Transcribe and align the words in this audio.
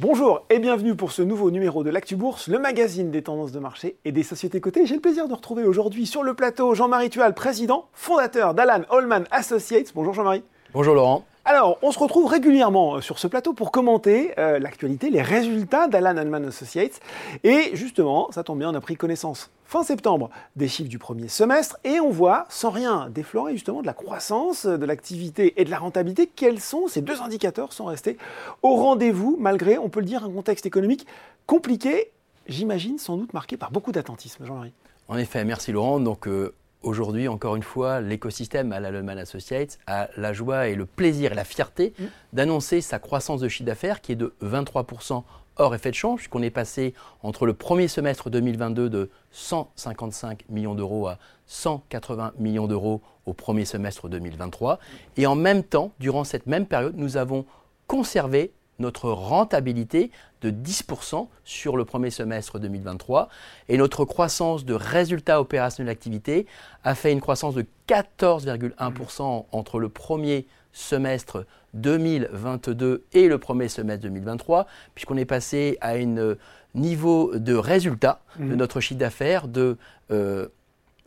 Bonjour 0.00 0.46
et 0.48 0.60
bienvenue 0.60 0.94
pour 0.94 1.10
ce 1.10 1.22
nouveau 1.22 1.50
numéro 1.50 1.82
de 1.82 1.90
l'Actu 1.90 2.14
Bourse, 2.14 2.46
le 2.46 2.60
magazine 2.60 3.10
des 3.10 3.22
tendances 3.22 3.50
de 3.50 3.58
marché 3.58 3.96
et 4.04 4.12
des 4.12 4.22
sociétés 4.22 4.60
cotées. 4.60 4.86
J'ai 4.86 4.94
le 4.94 5.00
plaisir 5.00 5.26
de 5.26 5.34
retrouver 5.34 5.64
aujourd'hui 5.64 6.06
sur 6.06 6.22
le 6.22 6.34
plateau 6.34 6.72
Jean-Marie 6.72 7.10
Tual, 7.10 7.34
président, 7.34 7.88
fondateur 7.94 8.54
d'Alan 8.54 8.82
Holman 8.90 9.24
Associates. 9.32 9.90
Bonjour 9.96 10.14
Jean-Marie. 10.14 10.44
Bonjour 10.72 10.94
Laurent. 10.94 11.24
Alors, 11.50 11.78
on 11.80 11.92
se 11.92 11.98
retrouve 11.98 12.26
régulièrement 12.26 12.96
euh, 12.96 13.00
sur 13.00 13.18
ce 13.18 13.26
plateau 13.26 13.54
pour 13.54 13.72
commenter 13.72 14.38
euh, 14.38 14.58
l'actualité, 14.58 15.08
les 15.08 15.22
résultats 15.22 15.88
d'Alan 15.88 16.18
Holman 16.18 16.44
Associates. 16.44 17.00
Et 17.42 17.70
justement, 17.72 18.30
ça 18.32 18.44
tombe 18.44 18.58
bien, 18.58 18.68
on 18.68 18.74
a 18.74 18.82
pris 18.82 18.96
connaissance 18.96 19.50
fin 19.64 19.82
septembre 19.82 20.28
des 20.56 20.68
chiffres 20.68 20.90
du 20.90 20.98
premier 20.98 21.28
semestre 21.28 21.78
et 21.84 22.00
on 22.00 22.10
voit, 22.10 22.44
sans 22.50 22.68
rien 22.68 23.08
déflorer 23.08 23.54
justement 23.54 23.80
de 23.80 23.86
la 23.86 23.94
croissance, 23.94 24.66
de 24.66 24.84
l'activité 24.84 25.58
et 25.58 25.64
de 25.64 25.70
la 25.70 25.78
rentabilité, 25.78 26.26
quels 26.26 26.60
sont 26.60 26.86
ces 26.86 27.00
deux 27.00 27.22
indicateurs 27.22 27.72
sont 27.72 27.86
restés 27.86 28.18
au 28.60 28.76
rendez-vous 28.76 29.38
malgré, 29.40 29.78
on 29.78 29.88
peut 29.88 30.00
le 30.00 30.06
dire, 30.06 30.24
un 30.24 30.30
contexte 30.30 30.66
économique 30.66 31.06
compliqué, 31.46 32.10
j'imagine 32.46 32.98
sans 32.98 33.16
doute 33.16 33.32
marqué 33.32 33.56
par 33.56 33.70
beaucoup 33.70 33.90
d'attentisme. 33.90 34.44
Jean-Marie. 34.44 34.74
En 35.08 35.16
effet, 35.16 35.46
merci 35.46 35.72
Laurent. 35.72 35.98
Donc, 35.98 36.28
euh, 36.28 36.52
Aujourd'hui, 36.82 37.26
encore 37.26 37.56
une 37.56 37.62
fois, 37.62 38.00
l'écosystème 38.00 38.72
à 38.72 38.78
la 38.78 38.90
Lehman 38.90 39.18
Associates 39.18 39.78
a 39.86 40.08
la 40.16 40.32
joie 40.32 40.68
et 40.68 40.76
le 40.76 40.86
plaisir 40.86 41.32
et 41.32 41.34
la 41.34 41.44
fierté 41.44 41.92
mm. 41.98 42.04
d'annoncer 42.34 42.80
sa 42.80 42.98
croissance 42.98 43.40
de 43.40 43.48
chiffre 43.48 43.66
d'affaires 43.66 44.00
qui 44.00 44.12
est 44.12 44.16
de 44.16 44.32
23% 44.42 45.24
hors 45.56 45.74
effet 45.74 45.90
de 45.90 45.96
change, 45.96 46.18
puisqu'on 46.20 46.42
est 46.42 46.50
passé 46.50 46.94
entre 47.24 47.46
le 47.46 47.52
premier 47.52 47.88
semestre 47.88 48.30
2022 48.30 48.88
de 48.88 49.10
155 49.32 50.44
millions 50.48 50.76
d'euros 50.76 51.08
à 51.08 51.18
180 51.46 52.34
millions 52.38 52.68
d'euros 52.68 53.02
au 53.26 53.32
premier 53.32 53.64
semestre 53.64 54.08
2023. 54.08 54.78
Et 55.16 55.26
en 55.26 55.34
même 55.34 55.64
temps, 55.64 55.92
durant 55.98 56.22
cette 56.22 56.46
même 56.46 56.66
période, 56.66 56.94
nous 56.96 57.16
avons 57.16 57.44
conservé 57.88 58.52
notre 58.78 59.10
rentabilité 59.10 60.10
de 60.40 60.50
10% 60.50 61.28
sur 61.44 61.76
le 61.76 61.84
premier 61.84 62.10
semestre 62.10 62.58
2023 62.58 63.28
et 63.68 63.76
notre 63.76 64.04
croissance 64.04 64.64
de 64.64 64.74
résultats 64.74 65.40
opérationnels 65.40 65.92
d'activité 65.92 66.46
a 66.84 66.94
fait 66.94 67.12
une 67.12 67.20
croissance 67.20 67.54
de 67.54 67.64
14,1% 67.88 69.46
entre 69.50 69.78
le 69.80 69.88
premier 69.88 70.46
semestre 70.72 71.44
2022 71.74 73.04
et 73.12 73.28
le 73.28 73.38
premier 73.38 73.68
semestre 73.68 74.02
2023, 74.02 74.66
puisqu'on 74.94 75.16
est 75.16 75.24
passé 75.24 75.76
à 75.80 75.94
un 75.94 76.36
niveau 76.74 77.36
de 77.36 77.54
résultat 77.54 78.20
de 78.38 78.44
mmh. 78.44 78.54
notre 78.54 78.80
chiffre 78.80 79.00
d'affaires 79.00 79.48
de 79.48 79.76
euh, 80.10 80.48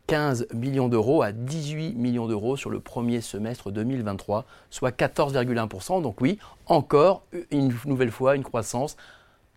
15 0.07 0.47
millions 0.53 0.89
d'euros 0.89 1.21
à 1.21 1.31
18 1.31 1.95
millions 1.95 2.27
d'euros 2.27 2.57
sur 2.57 2.69
le 2.69 2.79
premier 2.79 3.21
semestre 3.21 3.71
2023, 3.71 4.45
soit 4.69 4.91
14,1%. 4.95 6.01
Donc 6.01 6.21
oui, 6.21 6.37
encore 6.65 7.23
une 7.51 7.73
nouvelle 7.85 8.11
fois 8.11 8.35
une 8.35 8.43
croissance 8.43 8.97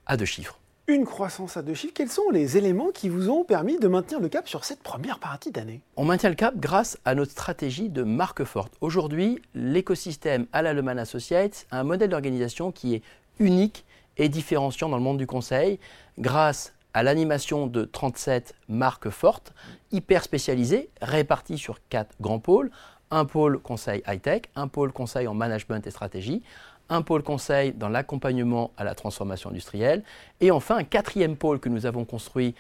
à 0.06 0.16
deux 0.16 0.24
chiffres. 0.24 0.58
Une 0.86 1.06
croissance 1.06 1.56
à 1.56 1.62
deux 1.62 1.72
chiffres, 1.72 1.94
quels 1.94 2.10
sont 2.10 2.28
les 2.30 2.58
éléments 2.58 2.90
qui 2.92 3.08
vous 3.08 3.30
ont 3.30 3.42
permis 3.42 3.78
de 3.78 3.88
maintenir 3.88 4.20
le 4.20 4.28
cap 4.28 4.46
sur 4.46 4.66
cette 4.66 4.82
première 4.82 5.18
partie 5.18 5.50
d'année? 5.50 5.80
On 5.96 6.04
maintient 6.04 6.28
le 6.28 6.34
cap 6.34 6.56
grâce 6.58 6.98
à 7.06 7.14
notre 7.14 7.32
stratégie 7.32 7.88
de 7.88 8.02
marque 8.02 8.44
forte. 8.44 8.74
Aujourd'hui, 8.82 9.40
l'écosystème 9.54 10.46
à 10.52 10.60
la 10.60 10.72
Associates 11.00 11.66
a 11.70 11.80
un 11.80 11.84
modèle 11.84 12.10
d'organisation 12.10 12.70
qui 12.70 12.96
est 12.96 13.02
unique 13.38 13.86
et 14.18 14.28
différenciant 14.28 14.90
dans 14.90 14.98
le 14.98 15.02
monde 15.02 15.16
du 15.16 15.26
conseil 15.26 15.80
grâce 16.18 16.74
à 16.94 17.02
l'animation 17.02 17.66
de 17.66 17.84
37 17.84 18.54
marques 18.68 19.10
fortes, 19.10 19.52
hyper 19.90 20.22
spécialisées, 20.22 20.88
réparties 21.02 21.58
sur 21.58 21.78
quatre 21.88 22.14
grands 22.20 22.38
pôles. 22.38 22.70
Un 23.10 23.26
pôle 23.26 23.58
conseil 23.58 24.02
high-tech, 24.06 24.42
un 24.56 24.68
pôle 24.68 24.92
conseil 24.92 25.28
en 25.28 25.34
management 25.34 25.86
et 25.86 25.90
stratégie, 25.90 26.42
un 26.88 27.02
pôle 27.02 27.22
conseil 27.22 27.72
dans 27.72 27.88
l'accompagnement 27.88 28.70
à 28.76 28.84
la 28.84 28.94
transformation 28.94 29.50
industrielle, 29.50 30.02
et 30.40 30.50
enfin 30.50 30.76
un 30.76 30.84
quatrième 30.84 31.36
pôle 31.36 31.60
que 31.60 31.68
nous 31.68 31.86
avons 31.86 32.04
construit 32.04 32.54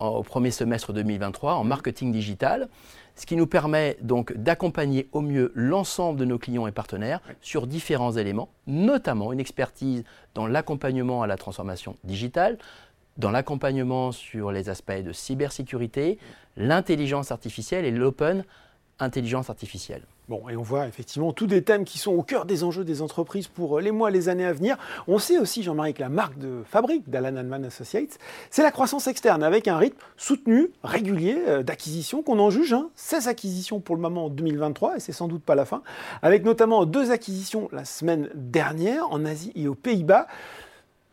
au 0.00 0.22
premier 0.22 0.50
semestre 0.50 0.92
2023 0.92 1.54
en 1.54 1.64
marketing 1.64 2.12
digital, 2.12 2.68
ce 3.14 3.26
qui 3.26 3.36
nous 3.36 3.46
permet 3.46 3.96
donc 4.00 4.32
d'accompagner 4.36 5.08
au 5.12 5.20
mieux 5.20 5.52
l'ensemble 5.54 6.18
de 6.18 6.24
nos 6.24 6.38
clients 6.38 6.66
et 6.66 6.72
partenaires 6.72 7.20
sur 7.40 7.66
différents 7.66 8.12
éléments, 8.12 8.48
notamment 8.66 9.32
une 9.32 9.40
expertise 9.40 10.04
dans 10.34 10.46
l'accompagnement 10.46 11.22
à 11.22 11.26
la 11.26 11.36
transformation 11.36 11.96
digitale, 12.02 12.58
dans 13.16 13.30
l'accompagnement 13.30 14.12
sur 14.12 14.52
les 14.52 14.68
aspects 14.68 14.92
de 14.92 15.12
cybersécurité, 15.12 16.18
l'intelligence 16.56 17.30
artificielle 17.30 17.84
et 17.84 17.90
l'open 17.90 18.44
intelligence 19.00 19.50
artificielle. 19.50 20.02
Bon, 20.28 20.48
et 20.48 20.56
on 20.56 20.62
voit 20.62 20.86
effectivement 20.86 21.34
tous 21.34 21.46
des 21.46 21.62
thèmes 21.62 21.84
qui 21.84 21.98
sont 21.98 22.12
au 22.12 22.22
cœur 22.22 22.46
des 22.46 22.64
enjeux 22.64 22.84
des 22.84 23.02
entreprises 23.02 23.46
pour 23.46 23.76
euh, 23.76 23.82
les 23.82 23.90
mois, 23.90 24.10
les 24.10 24.30
années 24.30 24.46
à 24.46 24.54
venir. 24.54 24.78
On 25.06 25.18
sait 25.18 25.36
aussi, 25.36 25.62
Jean-Marie, 25.62 25.92
que 25.92 26.00
la 26.00 26.08
marque 26.08 26.38
de 26.38 26.62
fabrique 26.64 27.10
d'Alan 27.10 27.36
Handman 27.36 27.66
Associates, 27.66 28.18
c'est 28.48 28.62
la 28.62 28.70
croissance 28.70 29.06
externe 29.06 29.42
avec 29.42 29.68
un 29.68 29.76
rythme 29.76 29.98
soutenu, 30.16 30.70
régulier 30.82 31.36
euh, 31.46 31.62
d'acquisition 31.62 32.22
qu'on 32.22 32.38
en 32.38 32.48
juge. 32.48 32.74
16 32.94 33.26
hein. 33.26 33.30
acquisitions 33.30 33.80
pour 33.80 33.96
le 33.96 34.00
moment 34.00 34.26
en 34.26 34.30
2023, 34.30 34.96
et 34.96 35.00
c'est 35.00 35.12
sans 35.12 35.28
doute 35.28 35.42
pas 35.42 35.54
la 35.54 35.66
fin, 35.66 35.82
avec 36.22 36.42
notamment 36.42 36.86
deux 36.86 37.10
acquisitions 37.10 37.68
la 37.70 37.84
semaine 37.84 38.30
dernière 38.34 39.06
en 39.10 39.26
Asie 39.26 39.52
et 39.54 39.68
aux 39.68 39.74
Pays-Bas. 39.74 40.26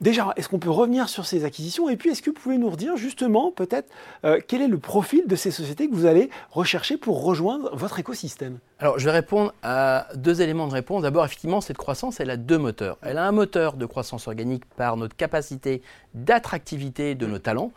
Déjà, 0.01 0.33
est-ce 0.35 0.49
qu'on 0.49 0.57
peut 0.57 0.71
revenir 0.71 1.09
sur 1.09 1.27
ces 1.27 1.45
acquisitions 1.45 1.87
Et 1.87 1.95
puis, 1.95 2.09
est-ce 2.09 2.23
que 2.23 2.31
vous 2.31 2.35
pouvez 2.35 2.57
nous 2.57 2.71
redire 2.71 2.97
justement, 2.97 3.51
peut-être, 3.51 3.87
euh, 4.25 4.39
quel 4.45 4.63
est 4.63 4.67
le 4.67 4.79
profil 4.79 5.27
de 5.27 5.35
ces 5.35 5.51
sociétés 5.51 5.87
que 5.87 5.93
vous 5.93 6.07
allez 6.07 6.31
rechercher 6.49 6.97
pour 6.97 7.23
rejoindre 7.23 7.69
votre 7.75 7.99
écosystème? 7.99 8.57
Alors, 8.79 8.97
je 8.97 9.05
vais 9.05 9.11
répondre 9.11 9.53
à 9.61 10.07
deux 10.15 10.41
éléments 10.41 10.67
de 10.67 10.73
réponse. 10.73 11.03
D'abord, 11.03 11.23
effectivement, 11.23 11.61
cette 11.61 11.77
croissance, 11.77 12.19
elle 12.19 12.31
a 12.31 12.37
deux 12.37 12.57
moteurs. 12.57 12.97
Elle 13.03 13.19
a 13.19 13.27
un 13.27 13.31
moteur 13.31 13.73
de 13.73 13.85
croissance 13.85 14.27
organique 14.27 14.65
par 14.75 14.97
notre 14.97 15.15
capacité 15.15 15.83
d'attractivité 16.15 17.13
de 17.13 17.27
nos 17.27 17.37
talents. 17.37 17.71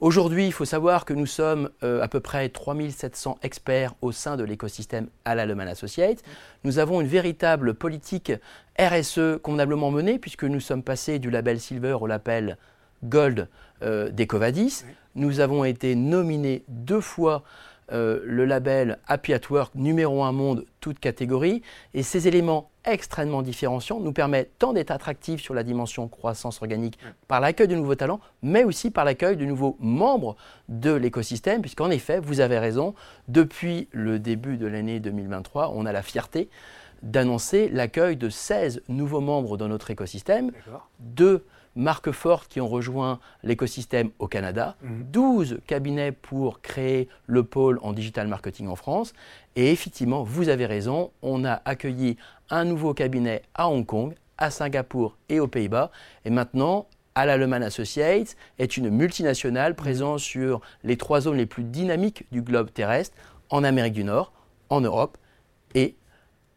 Aujourd'hui, 0.00 0.46
il 0.46 0.52
faut 0.52 0.64
savoir 0.64 1.04
que 1.04 1.12
nous 1.12 1.26
sommes 1.26 1.70
euh, 1.82 2.00
à 2.02 2.06
peu 2.06 2.20
près 2.20 2.48
3700 2.48 3.38
experts 3.42 3.94
au 4.00 4.12
sein 4.12 4.36
de 4.36 4.44
l'écosystème 4.44 5.08
à 5.24 5.34
la 5.34 5.44
Lehman 5.44 5.66
Associates. 5.66 6.22
Nous 6.62 6.78
avons 6.78 7.00
une 7.00 7.08
véritable 7.08 7.74
politique 7.74 8.30
RSE 8.78 9.38
convenablement 9.42 9.90
menée 9.90 10.20
puisque 10.20 10.44
nous 10.44 10.60
sommes 10.60 10.84
passés 10.84 11.18
du 11.18 11.30
label 11.30 11.58
Silver 11.58 11.96
au 12.00 12.06
label 12.06 12.58
Gold 13.02 13.48
euh, 13.82 14.10
d'Ecovadis. 14.10 14.84
Nous 15.16 15.40
avons 15.40 15.64
été 15.64 15.96
nominés 15.96 16.62
deux 16.68 17.00
fois 17.00 17.42
euh, 17.92 18.20
le 18.24 18.44
label 18.44 18.98
Happy 19.06 19.32
at 19.32 19.40
Work 19.50 19.74
numéro 19.74 20.22
1 20.22 20.32
monde, 20.32 20.64
toute 20.80 20.98
catégorie. 20.98 21.62
Et 21.94 22.02
ces 22.02 22.28
éléments 22.28 22.70
extrêmement 22.84 23.42
différenciants 23.42 24.00
nous 24.00 24.12
permettent 24.12 24.52
tant 24.58 24.72
d'être 24.72 24.90
attractifs 24.90 25.42
sur 25.42 25.54
la 25.54 25.62
dimension 25.62 26.08
croissance 26.08 26.62
organique 26.62 26.98
par 27.26 27.40
l'accueil 27.40 27.68
de 27.68 27.74
nouveaux 27.74 27.94
talents, 27.94 28.20
mais 28.42 28.64
aussi 28.64 28.90
par 28.90 29.04
l'accueil 29.04 29.36
de 29.36 29.44
nouveaux 29.44 29.76
membres 29.80 30.36
de 30.68 30.92
l'écosystème, 30.92 31.60
puisqu'en 31.60 31.90
effet, 31.90 32.20
vous 32.20 32.40
avez 32.40 32.58
raison, 32.58 32.94
depuis 33.28 33.88
le 33.92 34.18
début 34.18 34.56
de 34.56 34.66
l'année 34.66 35.00
2023, 35.00 35.72
on 35.74 35.86
a 35.86 35.92
la 35.92 36.02
fierté 36.02 36.48
d'annoncer 37.02 37.68
l'accueil 37.68 38.16
de 38.16 38.28
16 38.28 38.82
nouveaux 38.88 39.20
membres 39.20 39.56
dans 39.56 39.68
notre 39.68 39.90
écosystème, 39.90 40.50
deux 40.98 41.44
marques 41.76 42.10
fortes 42.10 42.48
qui 42.48 42.60
ont 42.60 42.68
rejoint 42.68 43.20
l'écosystème 43.42 44.10
au 44.18 44.28
Canada, 44.28 44.76
12 44.82 45.52
mhm. 45.52 45.60
cabinets 45.66 46.12
pour 46.12 46.60
créer 46.60 47.08
le 47.26 47.44
pôle 47.44 47.78
en 47.82 47.92
digital 47.92 48.28
marketing 48.28 48.68
en 48.68 48.76
France. 48.76 49.12
Et 49.56 49.72
effectivement, 49.72 50.22
vous 50.22 50.48
avez 50.48 50.66
raison, 50.66 51.10
on 51.22 51.44
a 51.44 51.62
accueilli 51.64 52.16
un 52.50 52.64
nouveau 52.64 52.94
cabinet 52.94 53.42
à 53.54 53.68
Hong 53.68 53.84
Kong, 53.84 54.14
à 54.38 54.50
Singapour 54.50 55.16
et 55.28 55.40
aux 55.40 55.48
Pays-Bas. 55.48 55.90
Et 56.24 56.30
maintenant, 56.30 56.86
Lehman 57.16 57.62
Associates 57.62 58.36
est 58.58 58.76
une 58.76 58.90
multinationale 58.90 59.74
présente 59.74 60.20
sur 60.20 60.60
les 60.84 60.96
trois 60.96 61.22
zones 61.22 61.36
les 61.36 61.46
plus 61.46 61.64
dynamiques 61.64 62.24
du 62.30 62.42
globe 62.42 62.72
terrestre, 62.72 63.16
en 63.50 63.64
Amérique 63.64 63.94
du 63.94 64.04
Nord, 64.04 64.32
en 64.68 64.80
Europe 64.80 65.16
et 65.74 65.96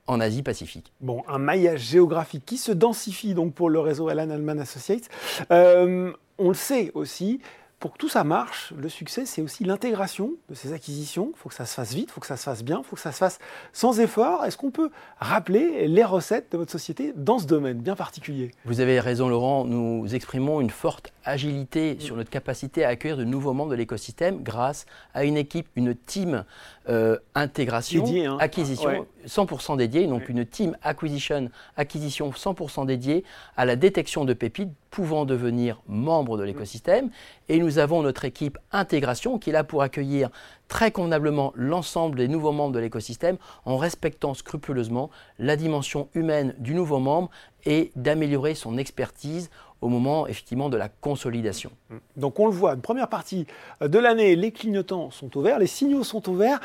en 0.08 0.20
Asie-Pacifique. 0.20 0.92
Bon, 1.00 1.24
un 1.28 1.38
maillage 1.38 1.82
géographique 1.82 2.46
qui 2.46 2.58
se 2.58 2.72
densifie 2.72 3.34
donc 3.34 3.54
pour 3.54 3.70
le 3.70 3.80
réseau 3.80 4.10
Alan 4.10 4.30
Alman 4.30 4.60
Associates. 4.60 5.10
Euh, 5.52 6.12
on 6.38 6.50
le 6.50 6.56
sait 6.56 6.92
aussi, 6.96 7.40
pour 7.80 7.94
que 7.94 7.98
tout 7.98 8.10
ça 8.10 8.24
marche, 8.24 8.74
le 8.78 8.90
succès, 8.90 9.26
c'est 9.26 9.42
aussi 9.42 9.64
l'intégration 9.64 10.34
de 10.50 10.54
ces 10.56 10.72
acquisitions. 10.72 11.32
Il 11.36 11.40
faut 11.40 11.50
que 11.50 11.56
ça 11.56 11.66
se 11.66 11.74
fasse 11.74 11.94
vite, 11.94 12.10
il 12.10 12.12
faut 12.12 12.22
que 12.22 12.28
ça 12.28 12.38
se 12.38 12.44
fasse 12.44 12.64
bien, 12.64 12.82
il 12.84 12.88
faut 12.88 12.96
que 12.96 13.02
ça 13.02 13.12
se 13.12 13.18
fasse 13.18 13.40
sans 13.74 14.00
effort. 14.00 14.46
Est-ce 14.46 14.56
qu'on 14.56 14.70
peut 14.70 14.92
rappeler 15.20 15.88
les 15.88 16.04
recettes 16.04 16.52
de 16.52 16.58
votre 16.58 16.72
société 16.72 17.12
dans 17.16 17.40
ce 17.40 17.48
domaine 17.48 17.80
bien 17.80 17.96
particulier? 17.96 18.52
Vous 18.66 18.82
avez 18.82 19.00
raison, 19.00 19.30
Laurent. 19.30 19.66
Nous 19.66 20.14
exprimons 20.14 20.62
une 20.62 20.70
forte 20.70 21.12
agilité 21.26 21.98
sur 22.00 22.16
notre 22.16 22.30
capacité 22.30 22.84
à 22.84 22.90
accueillir 22.90 23.18
de 23.18 23.24
nouveaux 23.24 23.54
membres 23.54 23.72
de 23.72 23.76
l'écosystème 23.76 24.42
grâce 24.42 24.86
à 25.14 25.24
une 25.24 25.38
équipe, 25.38 25.68
une 25.76 25.96
team 25.96 26.46
euh, 26.90 27.18
intégration, 27.36 28.06
hein. 28.06 28.38
acquisition, 28.40 29.06
100% 29.28 29.78
dédiée, 29.78 30.08
donc 30.08 30.30
une 30.30 30.46
team 30.46 30.76
acquisition, 30.82 31.50
acquisition 31.78 32.32
100% 32.32 32.86
dédiée 32.86 33.24
à 33.56 33.66
la 33.66 33.76
détection 33.76 34.26
de 34.26 34.34
pépites 34.34 34.72
pouvant 34.90 35.26
devenir 35.26 35.82
membres 35.88 36.38
de 36.38 36.44
l'écosystème. 36.44 37.10
Et 37.50 37.60
nous 37.60 37.80
avons 37.80 38.02
notre 38.02 38.26
équipe 38.26 38.58
intégration 38.72 39.40
qui 39.40 39.50
est 39.50 39.54
là 39.54 39.64
pour 39.64 39.82
accueillir 39.82 40.30
très 40.68 40.92
convenablement 40.92 41.54
l'ensemble 41.56 42.18
des 42.18 42.28
nouveaux 42.28 42.52
membres 42.52 42.74
de 42.74 42.80
l'écosystème 42.80 43.38
en 43.66 43.78
respectant 43.78 44.34
scrupuleusement 44.34 45.10
la 45.40 45.56
dimension 45.56 46.10
humaine 46.14 46.56
du 46.60 46.74
nouveau 46.74 47.00
membre 47.00 47.30
et 47.66 47.92
d'améliorer 47.96 48.56
son 48.56 48.78
expertise 48.78 49.50
au 49.82 49.90
moment 49.90 50.28
effectivement 50.28 50.70
de 50.70 50.78
la 50.78 50.90
consolidation. 50.90 51.72
Donc 52.16 52.40
on 52.40 52.46
le 52.46 52.54
voit, 52.54 52.74
une 52.74 52.82
première 52.82 53.10
partie 53.10 53.48
de 53.82 54.00
l'année, 54.00 54.36
les 54.36 54.52
clignotants 54.52 55.10
sont 55.10 55.36
au 55.38 55.42
vert, 55.42 55.58
les 55.58 55.68
signaux 55.68 56.04
sont 56.04 56.30
au 56.30 56.36
vert. 56.36 56.60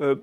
Euh, 0.00 0.16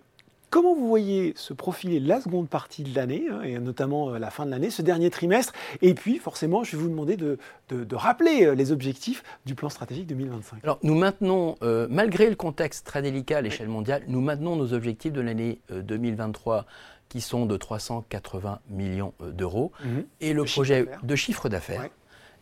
Comment 0.50 0.74
vous 0.74 0.88
voyez 0.88 1.34
se 1.36 1.54
profiler 1.54 2.00
la 2.00 2.22
seconde 2.22 2.48
partie 2.48 2.84
de 2.84 2.96
l'année, 2.96 3.26
hein, 3.30 3.42
et 3.44 3.60
notamment 3.60 4.12
euh, 4.12 4.18
la 4.18 4.30
fin 4.30 4.46
de 4.46 4.52
l'année, 4.52 4.70
ce 4.70 4.82
dernier 4.82 5.10
trimestre? 5.10 5.52
Et 5.82 5.94
puis, 5.94 6.20
forcément, 6.20 6.64
je 6.64 6.78
vais 6.78 6.84
vous 6.84 6.88
demander 6.88 7.18
de, 7.18 7.38
rappeler 7.92 8.46
euh, 8.46 8.56
les 8.56 8.72
objectifs 8.72 9.24
du 9.46 9.56
plan 9.56 9.68
stratégique 9.68 10.08
2025. 10.08 10.60
Alors, 10.64 10.80
nous 10.84 10.96
maintenons, 10.96 11.58
euh, 11.64 11.88
malgré 11.90 12.30
le 12.30 12.38
contexte 12.38 12.86
très 12.86 13.02
délicat 13.02 13.40
à 13.40 13.42
l'échelle 13.42 13.68
mondiale, 13.68 14.04
nous 14.08 14.22
maintenons 14.22 14.56
nos 14.56 14.72
objectifs 14.72 15.12
de 15.12 15.20
l'année 15.20 15.60
2023 15.70 16.66
qui 17.10 17.22
sont 17.22 17.46
de 17.46 17.58
380 17.58 18.60
millions 18.70 19.14
d'euros. 19.20 19.72
Mhm. 19.84 20.06
Et 20.22 20.34
le 20.34 20.44
projet 20.44 20.86
de 21.04 21.16
chiffre 21.16 21.50
d'affaires. 21.50 21.90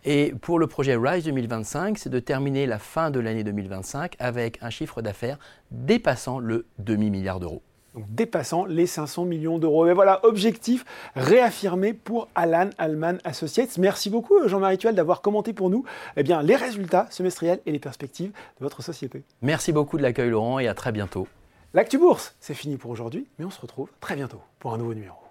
Et 0.08 0.34
pour 0.40 0.60
le 0.60 0.68
projet 0.68 0.96
RISE 0.96 1.26
2025, 1.26 1.98
c'est 1.98 2.12
de 2.12 2.20
terminer 2.20 2.68
la 2.68 2.78
fin 2.78 3.10
de 3.10 3.20
l'année 3.20 3.44
2025 3.44 4.16
avec 4.20 4.60
un 4.62 4.70
chiffre 4.70 5.02
d'affaires 5.02 5.40
dépassant 5.72 6.38
le 6.38 6.68
demi-milliard 6.78 7.40
d'euros 7.40 7.64
dépassant 8.10 8.66
les 8.66 8.88
500 8.88 9.26
millions 9.26 9.58
d'euros. 9.58 9.88
Et 9.88 9.94
voilà, 9.94 10.20
objectif 10.26 10.86
réaffirmé 11.16 11.94
pour 11.94 12.28
Alan 12.36 12.70
Alman 12.78 13.20
Associates. 13.24 13.78
Merci 13.78 14.10
beaucoup 14.10 14.36
Jean-Marie 14.48 14.78
Tuel 14.78 14.96
d'avoir 14.96 15.22
commenté 15.22 15.54
pour 15.54 15.70
nous 15.70 15.86
eh 16.18 16.24
bien, 16.24 16.42
les 16.42 16.56
résultats 16.56 17.08
semestriels 17.10 17.62
et 17.66 17.72
les 17.72 17.80
perspectives 17.80 18.32
de 18.32 18.64
votre 18.64 18.82
société. 18.82 19.24
Merci 19.42 19.72
beaucoup 19.72 19.98
de 19.98 20.04
l'accueil 20.04 20.30
Laurent 20.30 20.60
et 20.60 20.68
à 20.68 20.74
très 20.74 20.92
bientôt. 20.92 21.28
L'actu 21.76 21.98
bourse, 21.98 22.36
c'est 22.40 22.54
fini 22.54 22.78
pour 22.78 22.90
aujourd'hui, 22.90 23.28
mais 23.38 23.44
on 23.44 23.50
se 23.50 23.60
retrouve 23.60 23.90
très 24.00 24.16
bientôt 24.16 24.40
pour 24.60 24.74
un 24.74 24.78
nouveau 24.78 24.94
numéro. 24.94 25.25